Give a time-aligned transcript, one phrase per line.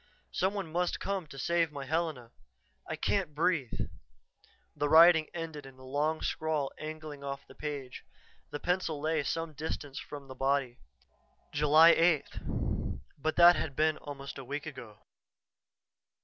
[0.31, 2.31] Some one must come to save my Helena.
[2.89, 3.81] I can't breathe"
[4.75, 8.03] The writing ended in a long scrawl angling off the page.
[8.49, 10.79] The pencil lay some distance from the body.
[11.51, 12.99] July 8th!
[13.19, 15.03] But that had been almost a week ago!